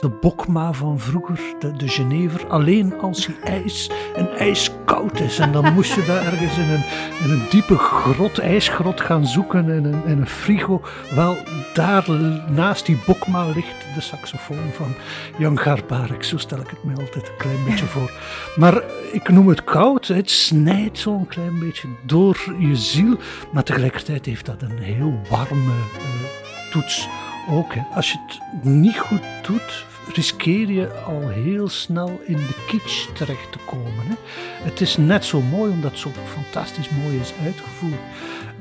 De 0.02 0.18
bokma 0.22 0.74
van 0.74 1.00
vroeger, 1.00 1.40
de, 1.60 1.72
de 1.72 1.88
Genever, 1.88 2.48
alleen 2.48 3.00
als 3.00 3.26
hij 3.26 3.36
ijs 3.62 3.90
en 4.16 4.30
ijskoud 4.38 5.20
is. 5.20 5.40
En 5.40 5.52
dan 5.52 5.74
moest 5.74 5.94
je 5.94 6.06
daar 6.06 6.26
ergens 6.26 6.58
in 6.58 6.70
een, 6.70 6.84
in 7.24 7.32
een 7.32 7.46
diepe 7.50 7.78
grot, 7.78 8.40
ijsgrot 8.40 9.02
gaan 9.02 9.26
zoeken, 9.26 9.70
in 9.70 9.86
een, 9.86 10.06
in 10.06 10.18
een 10.18 10.28
frigo. 10.28 10.82
Wel, 11.16 11.38
daar 11.74 12.10
naast 12.50 12.86
die 12.86 13.00
bokma 13.06 13.46
ligt 13.46 13.86
de 13.96 14.02
saxofoon 14.02 14.72
van 14.74 14.94
Jan 15.38 15.60
Garbarek. 15.60 16.24
Zo 16.24 16.38
stel 16.38 16.60
ik 16.60 16.70
het 16.70 16.84
me 16.84 16.92
altijd 16.92 17.28
een 17.28 17.38
klein 17.38 17.64
beetje 17.66 17.86
voor. 17.96 18.12
Maar 18.56 18.84
ik 19.12 19.30
noem 19.30 19.48
het 19.48 19.64
koud, 19.64 20.08
het 20.08 20.30
snijdt 20.30 21.00
zo'n 21.00 21.28
klein 21.28 21.60
beetje 21.60 21.88
door 22.06 22.56
je 22.60 22.76
ziel. 22.76 23.18
Maar 23.52 23.64
tegelijkertijd 23.64 24.26
heeft 24.26 24.46
dat 24.46 24.62
een 24.62 24.78
heel 24.78 25.20
warme... 25.30 25.74
Uh, 25.96 26.47
toets 26.82 27.08
ook. 27.50 27.74
Als 27.94 28.12
je 28.12 28.18
het 28.28 28.64
niet 28.64 29.00
goed 29.00 29.22
doet, 29.42 29.86
riskeer 30.14 30.72
je 30.72 30.94
al 30.94 31.28
heel 31.28 31.70
snel 31.70 32.22
in 32.26 32.36
de 32.36 32.66
kitsch 32.68 33.08
terecht 33.14 33.52
te 33.52 33.58
komen. 33.66 34.06
Hè. 34.08 34.16
Het 34.64 34.82
is 34.82 34.98
net 34.98 35.26
zo 35.26 35.42
mooi 35.42 35.72
omdat 35.72 35.92
het 35.92 36.00
zo 36.00 36.12
fantastisch 36.26 36.90
mooi 36.90 37.20
is 37.20 37.34
uitgevoerd. 37.44 38.02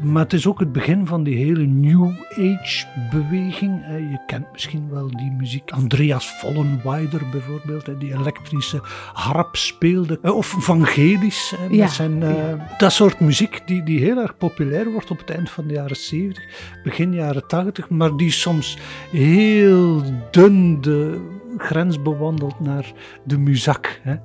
Maar 0.00 0.22
het 0.22 0.32
is 0.32 0.46
ook 0.46 0.60
het 0.60 0.72
begin 0.72 1.06
van 1.06 1.22
die 1.22 1.36
hele 1.36 1.66
New 1.66 2.10
Age 2.30 2.86
beweging. 3.10 3.84
Je 3.86 4.18
kent 4.26 4.52
misschien 4.52 4.88
wel 4.90 5.08
die 5.16 5.30
muziek. 5.30 5.70
Andreas 5.70 6.38
Vollenweider 6.40 7.28
bijvoorbeeld, 7.30 8.00
die 8.00 8.14
elektrische 8.14 8.80
harp 9.12 9.56
speelde. 9.56 10.18
Eh, 10.22 10.36
of 10.36 10.54
Vangelis, 10.58 11.54
met 11.70 11.90
zijn, 11.90 12.22
uh, 12.22 12.34
dat 12.78 12.92
soort 12.92 13.20
muziek 13.20 13.62
die, 13.66 13.82
die 13.82 14.00
heel 14.00 14.18
erg 14.18 14.36
populair 14.36 14.90
wordt 14.92 15.10
op 15.10 15.18
het 15.18 15.30
eind 15.30 15.50
van 15.50 15.66
de 15.66 15.74
jaren 15.74 15.96
70, 15.96 16.44
begin 16.84 17.12
jaren 17.12 17.46
80, 17.46 17.90
maar 17.90 18.16
die 18.16 18.30
soms 18.30 18.78
heel 19.10 20.02
dun 20.30 20.80
de 20.80 21.20
grens 21.56 22.02
bewandelt 22.02 22.60
naar 22.60 22.92
de 23.24 23.38
muzak. 23.38 24.00
Hè. 24.02 24.16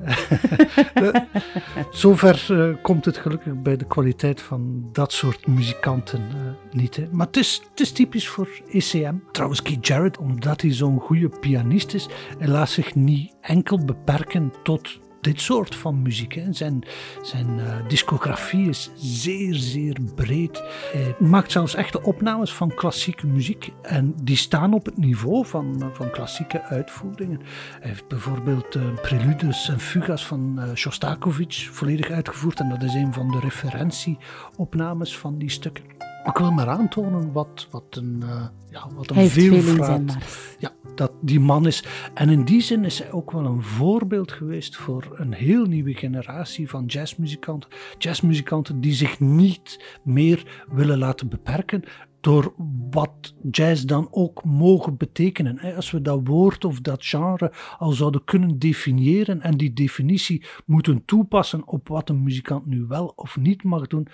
Zover 1.90 2.46
uh, 2.50 2.76
komt 2.82 3.04
het 3.04 3.16
gelukkig 3.16 3.62
bij 3.62 3.76
de 3.76 3.86
kwaliteit 3.86 4.42
van 4.42 4.88
dat 4.92 5.12
soort 5.12 5.46
muzikanten 5.46 6.20
uh, 6.20 6.50
niet. 6.70 7.12
Maar 7.12 7.26
het 7.26 7.36
is, 7.36 7.62
het 7.70 7.80
is 7.80 7.92
typisch 7.92 8.28
voor 8.28 8.48
ECM. 8.68 9.14
Trouwens, 9.32 9.62
Keith 9.62 9.86
Jarrett, 9.86 10.18
omdat 10.18 10.60
hij 10.60 10.72
zo'n 10.72 11.00
goede 11.00 11.28
pianist 11.40 11.94
is, 11.94 12.08
laat 12.38 12.70
zich 12.70 12.94
niet 12.94 13.34
enkel 13.40 13.84
beperken 13.84 14.52
tot 14.62 15.00
dit 15.20 15.40
soort 15.40 15.74
van 15.74 16.02
muziek. 16.02 16.34
Hè. 16.34 16.52
Zijn, 16.52 16.82
zijn 17.22 17.58
uh, 17.58 17.88
discografie 17.88 18.68
is 18.68 18.90
zeer, 18.96 19.54
zeer 19.54 19.96
breed. 20.14 20.62
Hij 20.92 21.14
maakt 21.18 21.52
zelfs 21.52 21.74
echte 21.74 22.02
opnames 22.02 22.52
van 22.52 22.74
klassieke 22.74 23.26
muziek. 23.26 23.72
En 23.82 24.14
die 24.22 24.36
staan 24.36 24.74
op 24.74 24.84
het 24.84 24.96
niveau 24.96 25.46
van, 25.46 25.90
van 25.92 26.10
klassieke 26.10 26.62
uitvoeringen. 26.62 27.40
Hij 27.80 27.88
heeft 27.88 28.08
bijvoorbeeld 28.08 28.74
uh, 28.76 28.82
preludes 29.02 29.68
en 29.68 29.80
fugas 29.80 30.26
van 30.26 30.54
uh, 30.58 30.74
Shostakovich 30.74 31.68
volledig 31.72 32.10
uitgevoerd. 32.10 32.60
En 32.60 32.68
dat 32.68 32.82
is 32.82 32.94
een 32.94 33.12
van 33.12 33.30
de 33.30 33.40
referentieopnames 33.40 35.18
van 35.18 35.38
die 35.38 35.50
stukken. 35.50 36.09
Ik 36.24 36.38
wil 36.38 36.50
maar 36.50 36.68
aantonen 36.68 37.32
wat, 37.32 37.66
wat 37.70 37.84
een, 37.90 38.20
uh, 38.24 38.46
ja, 38.70 38.86
wat 38.94 39.10
een 39.10 39.28
veelvraat 39.28 40.16
ja, 40.58 40.72
dat 40.94 41.12
die 41.20 41.40
man 41.40 41.66
is. 41.66 41.84
En 42.14 42.28
in 42.28 42.44
die 42.44 42.60
zin 42.60 42.84
is 42.84 42.98
hij 42.98 43.12
ook 43.12 43.30
wel 43.30 43.44
een 43.44 43.62
voorbeeld 43.62 44.32
geweest 44.32 44.76
voor 44.76 45.08
een 45.12 45.32
heel 45.32 45.64
nieuwe 45.64 45.94
generatie 45.94 46.68
van 46.68 46.84
jazzmuzikanten. 46.84 47.70
Jazzmuzikanten 47.98 48.80
die 48.80 48.92
zich 48.92 49.20
niet 49.20 49.98
meer 50.02 50.64
willen 50.68 50.98
laten 50.98 51.28
beperken 51.28 51.84
door 52.20 52.54
wat 52.90 53.34
jazz 53.50 53.84
dan 53.84 54.08
ook 54.10 54.44
mogen 54.44 54.96
betekenen. 54.96 55.74
Als 55.76 55.90
we 55.90 56.02
dat 56.02 56.20
woord 56.24 56.64
of 56.64 56.80
dat 56.80 57.04
genre 57.04 57.52
al 57.78 57.92
zouden 57.92 58.24
kunnen 58.24 58.58
definiëren 58.58 59.40
en 59.40 59.56
die 59.56 59.72
definitie 59.72 60.44
moeten 60.66 61.04
toepassen 61.04 61.66
op 61.66 61.88
wat 61.88 62.08
een 62.08 62.22
muzikant 62.22 62.66
nu 62.66 62.84
wel 62.86 63.12
of 63.16 63.36
niet 63.36 63.62
mag 63.62 63.86
doen, 63.86 64.06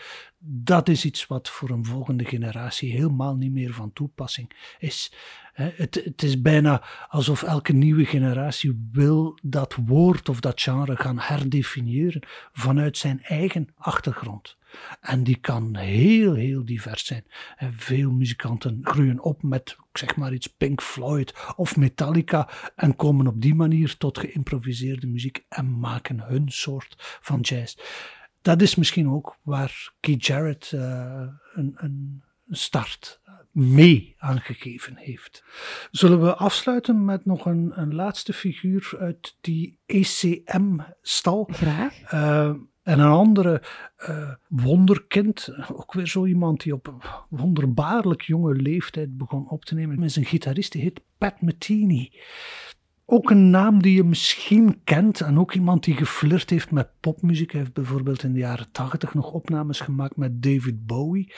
dat 0.49 0.89
is 0.89 1.05
iets 1.05 1.27
wat 1.27 1.49
voor 1.49 1.71
een 1.71 1.85
volgende 1.85 2.25
generatie 2.25 2.93
helemaal 2.93 3.37
niet 3.37 3.53
meer 3.53 3.73
van 3.73 3.93
toepassing 3.93 4.51
is. 4.79 5.13
Het, 5.53 6.01
het, 6.05 6.23
is 6.23 6.43
bijna 6.43 6.83
alsof 7.09 7.43
elke 7.43 7.73
nieuwe 7.73 8.05
generatie 8.05 8.89
wil 8.93 9.39
dat 9.43 9.77
woord 9.87 10.29
of 10.29 10.41
dat 10.41 10.61
genre 10.61 10.97
gaan 10.97 11.19
herdefiniëren 11.19 12.23
vanuit 12.53 12.99
zijn 12.99 13.23
eigen 13.23 13.69
achtergrond. 13.77 14.57
En 15.01 15.25
die 15.25 15.37
kan 15.37 15.77
heel, 15.77 16.35
heel 16.35 16.65
divers 16.65 17.07
zijn. 17.07 17.25
Veel 17.77 18.11
muzikanten 18.11 18.81
groeien 18.83 19.21
op 19.21 19.43
met, 19.43 19.77
zeg 19.93 20.17
maar 20.17 20.33
iets, 20.33 20.47
Pink 20.47 20.83
Floyd 20.83 21.35
of 21.57 21.77
Metallica 21.77 22.49
en 22.75 22.97
komen 22.97 23.27
op 23.27 23.41
die 23.41 23.55
manier 23.55 23.97
tot 23.97 24.19
geïmproviseerde 24.19 25.07
muziek 25.07 25.45
en 25.49 25.79
maken 25.79 26.21
hun 26.21 26.49
soort 26.49 27.19
van 27.21 27.41
jazz. 27.41 27.77
Dat 28.47 28.63
is 28.63 28.75
misschien 28.75 29.09
ook 29.09 29.37
waar 29.43 29.93
Keith 30.01 30.27
Jarrett 30.27 30.73
uh, 30.75 31.27
een, 31.55 31.73
een 31.77 32.23
start 32.49 33.21
mee 33.53 34.15
aangegeven 34.19 34.97
heeft. 34.97 35.45
Zullen 35.91 36.21
we 36.21 36.35
afsluiten 36.35 37.05
met 37.05 37.25
nog 37.25 37.47
een, 37.47 37.73
een 37.75 37.95
laatste 37.95 38.33
figuur 38.33 38.95
uit 38.99 39.37
die 39.41 39.79
ECM-stal? 39.87 41.49
Graag. 41.53 42.13
Uh, 42.13 42.47
en 42.83 42.99
een 42.99 43.11
andere 43.11 43.63
uh, 44.09 44.35
wonderkind, 44.49 45.51
ook 45.73 45.93
weer 45.93 46.07
zo 46.07 46.27
iemand 46.27 46.63
die 46.63 46.73
op 46.73 46.87
een 46.87 47.01
wonderbaarlijk 47.29 48.23
jonge 48.23 48.55
leeftijd 48.55 49.17
begon 49.17 49.49
op 49.49 49.65
te 49.65 49.75
nemen, 49.75 50.03
is 50.03 50.17
een 50.17 50.25
gitarist 50.25 50.73
die 50.73 50.83
heet 50.83 51.01
Pat 51.19 51.41
Metheny. 51.41 52.13
Ook 53.09 53.31
een 53.31 53.51
naam 53.51 53.83
die 53.83 53.95
je 53.95 54.05
misschien 54.05 54.81
kent 54.85 55.21
en 55.21 55.39
ook 55.39 55.55
iemand 55.55 55.85
die 55.85 55.95
geflirt 55.95 56.51
heeft 56.51 56.71
met 56.71 56.89
popmuziek. 57.01 57.51
Hij 57.51 57.61
heeft 57.61 57.73
bijvoorbeeld 57.73 58.23
in 58.23 58.33
de 58.33 58.39
jaren 58.39 58.71
tachtig 58.73 59.15
nog 59.15 59.33
opnames 59.33 59.81
gemaakt 59.81 60.17
met 60.17 60.43
David 60.43 60.87
Bowie. 60.87 61.33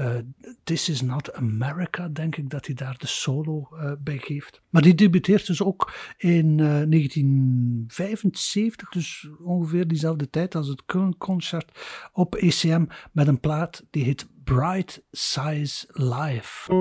Uh, 0.00 0.14
This 0.64 0.88
is 0.88 1.02
not 1.02 1.32
America, 1.32 2.08
denk 2.08 2.36
ik 2.36 2.50
dat 2.50 2.66
hij 2.66 2.74
daar 2.74 2.94
de 2.98 3.06
solo 3.06 3.68
uh, 3.72 3.92
bij 3.98 4.18
geeft. 4.18 4.62
Maar 4.70 4.82
die 4.82 4.94
debuteert 4.94 5.46
dus 5.46 5.62
ook 5.62 5.92
in 6.16 6.50
uh, 6.50 6.66
1975, 6.66 8.88
dus 8.88 9.28
ongeveer 9.44 9.88
diezelfde 9.88 10.30
tijd 10.30 10.54
als 10.54 10.68
het 10.68 10.84
Current 10.84 11.16
Concert 11.16 11.70
op 12.12 12.34
ECM 12.34 12.84
met 13.12 13.26
een 13.26 13.40
plaat 13.40 13.84
die 13.90 14.04
heet 14.04 14.28
Bright 14.44 15.04
Size 15.10 15.86
Life. 15.92 16.74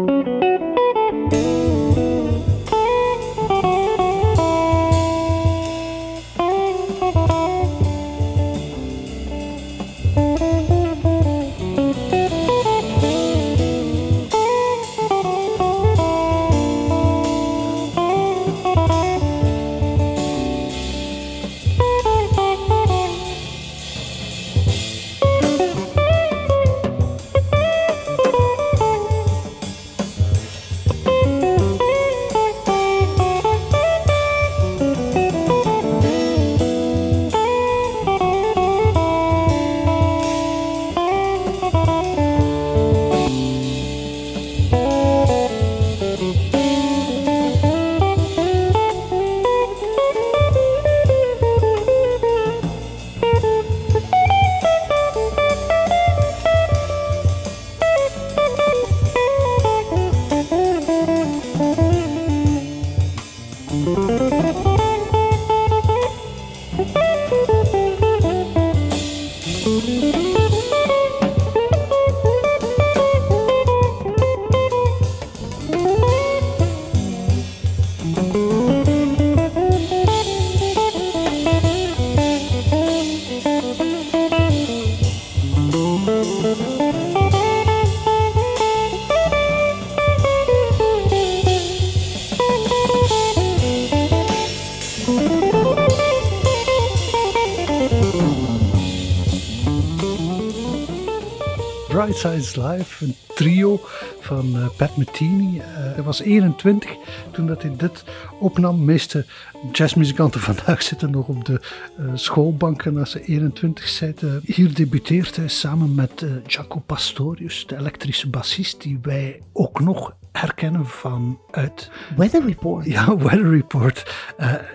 Bright 101.96 102.18
Sides 102.18 102.56
Live, 102.56 103.06
een 103.06 103.16
trio 103.36 103.82
van 104.20 104.56
uh, 104.56 104.68
Pat 104.78 104.98
Metheny. 104.98 105.56
Uh, 105.56 105.64
hij 105.66 106.04
was 106.04 106.22
21 106.22 106.96
toen 107.32 107.48
dat 107.48 107.62
hij 107.62 107.76
dit 107.78 108.04
opnam. 108.40 108.78
De 108.78 108.84
meeste 108.84 109.26
jazzmuzikanten 109.72 110.42
vandaag 110.52 110.82
zitten 110.82 111.12
nog 111.12 111.28
op 111.28 111.46
de 111.46 111.62
uh, 112.00 112.12
schoolbanken 112.14 112.98
als 112.98 113.12
ze 113.12 113.24
21 113.24 113.88
zijn. 113.88 114.16
hier 114.44 114.74
debuteert 114.74 115.36
hij 115.36 115.48
samen 115.48 115.96
met 115.96 116.26
Jaco 116.48 116.80
Pastorius, 116.80 117.68
de 117.68 117.78
elektrische 117.78 118.30
bassist, 118.30 118.82
die 118.82 119.00
wij 119.02 119.42
ook 119.54 119.80
nog 119.80 120.16
herkennen 120.32 120.86
vanuit... 120.86 121.92
Weather 122.18 122.46
Report. 122.46 122.86
Ja, 122.86 123.18
Weather 123.18 123.50
Report. 123.50 124.16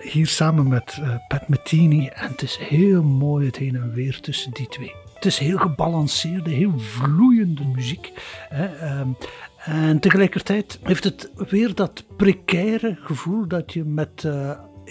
hier 0.01 0.27
samen 0.27 0.67
met 0.67 0.99
Pat 1.27 1.47
Metheny. 1.49 2.07
En 2.07 2.31
het 2.31 2.41
is 2.41 2.57
heel 2.61 3.03
mooi 3.03 3.45
het 3.45 3.57
heen 3.57 3.75
en 3.75 3.93
weer 3.93 4.19
tussen 4.19 4.51
die 4.51 4.67
twee. 4.67 5.10
Het 5.21 5.31
is 5.31 5.39
heel 5.39 5.57
gebalanceerde, 5.57 6.49
heel 6.49 6.79
vloeiende 6.79 7.65
muziek. 7.65 8.13
Hè. 8.49 8.65
Ehm, 8.65 9.09
en 9.57 9.99
tegelijkertijd 9.99 10.79
heeft 10.83 11.03
het 11.03 11.31
weer 11.35 11.75
dat 11.75 12.03
precaire 12.17 12.97
gevoel 13.01 13.47
dat 13.47 13.73
je 13.73 13.83
met 13.83 14.27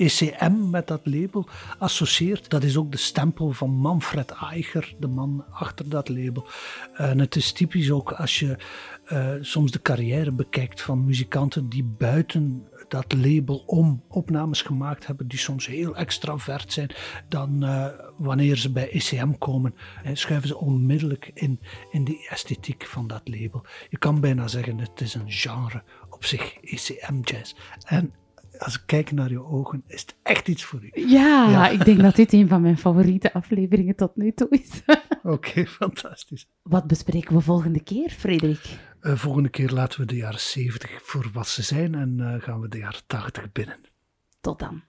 ECM, 0.00 0.34
eh, 0.38 0.70
met 0.70 0.86
dat 0.86 1.00
label, 1.04 1.48
associeert. 1.78 2.50
Dat 2.50 2.62
is 2.62 2.76
ook 2.76 2.92
de 2.92 2.98
stempel 2.98 3.52
van 3.52 3.70
Manfred 3.70 4.30
Eicher, 4.30 4.94
de 4.98 5.08
man 5.08 5.44
achter 5.50 5.88
dat 5.88 6.08
label. 6.08 6.46
En 6.94 7.18
het 7.18 7.36
is 7.36 7.52
typisch 7.52 7.90
ook 7.90 8.12
als 8.12 8.38
je 8.38 8.56
uh, 9.12 9.32
soms 9.40 9.70
de 9.70 9.82
carrière 9.82 10.32
bekijkt 10.32 10.82
van 10.82 11.04
muzikanten 11.04 11.68
die 11.68 11.84
buiten 11.84 12.68
dat 12.88 13.12
label 13.12 13.62
om 13.66 14.02
opnames 14.08 14.62
gemaakt 14.62 15.06
hebben 15.06 15.28
die 15.28 15.38
soms 15.38 15.66
heel 15.66 15.96
extravert 15.96 16.72
zijn, 16.72 16.90
dan 17.28 17.64
uh, 17.64 17.86
wanneer 18.16 18.56
ze 18.56 18.72
bij 18.72 18.90
ECM 18.90 19.32
komen, 19.38 19.74
schuiven 20.12 20.48
ze 20.48 20.58
onmiddellijk 20.58 21.30
in, 21.34 21.60
in 21.90 22.04
die 22.04 22.26
esthetiek 22.28 22.86
van 22.86 23.06
dat 23.06 23.22
label. 23.24 23.64
Je 23.88 23.98
kan 23.98 24.20
bijna 24.20 24.48
zeggen, 24.48 24.78
het 24.78 25.00
is 25.00 25.14
een 25.14 25.30
genre 25.30 25.82
op 26.10 26.24
zich, 26.24 26.54
ECM 26.60 27.20
jazz. 27.22 27.54
En 27.84 28.12
als 28.61 28.75
ik 28.75 28.83
kijk 28.87 29.12
naar 29.12 29.31
je 29.31 29.44
ogen, 29.44 29.83
is 29.87 30.01
het 30.01 30.14
echt 30.23 30.49
iets 30.49 30.64
voor 30.64 30.81
u. 30.83 30.90
Ja, 31.09 31.68
ik 31.68 31.85
denk 31.85 32.01
dat 32.01 32.16
dit 32.16 32.33
een 32.33 32.49
van 32.49 32.61
mijn 32.61 32.79
favoriete 32.79 33.33
afleveringen 33.33 33.96
tot 33.96 34.16
nu 34.16 34.33
toe 34.33 34.49
is. 34.51 34.83
Oké, 35.23 35.66
fantastisch. 35.66 36.49
Wat 36.62 36.87
bespreken 36.87 37.35
we 37.35 37.40
volgende 37.40 37.83
keer, 37.83 38.11
Frederik? 38.11 38.79
Uh, 39.03 39.16
volgende 39.16 39.49
keer 39.49 39.70
laten 39.70 40.01
we 40.01 40.07
de 40.07 40.16
jaren 40.16 40.40
70 40.40 40.99
voor 41.03 41.31
wat 41.33 41.49
ze 41.49 41.62
zijn 41.62 41.94
en 41.94 42.16
uh, 42.18 42.35
gaan 42.42 42.61
we 42.61 42.68
de 42.68 42.79
jaren 42.79 43.01
80 43.07 43.53
binnen. 43.53 43.77
Tot 44.40 44.59
dan. 44.59 44.83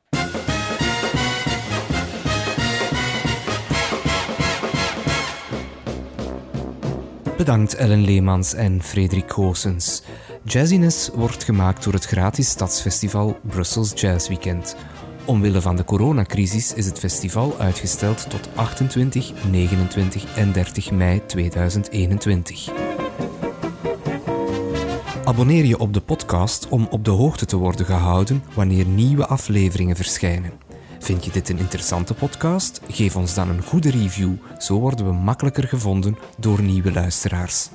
Bedankt 7.37 7.75
Ellen 7.75 8.03
Leemans 8.03 8.53
en 8.53 8.81
Frederik 8.81 9.31
Goossens. 9.31 10.03
Jazziness 10.43 11.09
wordt 11.13 11.43
gemaakt 11.43 11.83
door 11.83 11.93
het 11.93 12.05
gratis 12.05 12.49
stadsfestival 12.49 13.39
Brussels 13.41 13.91
Jazz 13.95 14.27
Weekend. 14.27 14.75
Omwille 15.25 15.61
van 15.61 15.75
de 15.75 15.83
coronacrisis 15.83 16.73
is 16.73 16.85
het 16.85 16.99
festival 16.99 17.55
uitgesteld 17.59 18.29
tot 18.29 18.49
28, 18.55 19.31
29 19.51 20.35
en 20.35 20.51
30 20.51 20.91
mei 20.91 21.25
2021. 21.25 22.69
Abonneer 25.23 25.65
je 25.65 25.79
op 25.79 25.93
de 25.93 26.01
podcast 26.01 26.67
om 26.67 26.87
op 26.89 27.05
de 27.05 27.11
hoogte 27.11 27.45
te 27.45 27.57
worden 27.57 27.85
gehouden 27.85 28.43
wanneer 28.53 28.85
nieuwe 28.85 29.25
afleveringen 29.25 29.95
verschijnen. 29.95 30.51
Vind 30.99 31.25
je 31.25 31.31
dit 31.31 31.49
een 31.49 31.59
interessante 31.59 32.13
podcast? 32.13 32.81
Geef 32.87 33.15
ons 33.15 33.33
dan 33.33 33.49
een 33.49 33.63
goede 33.63 33.89
review, 33.89 34.33
zo 34.57 34.79
worden 34.79 35.05
we 35.05 35.13
makkelijker 35.13 35.67
gevonden 35.67 36.17
door 36.37 36.61
nieuwe 36.61 36.91
luisteraars. 36.91 37.69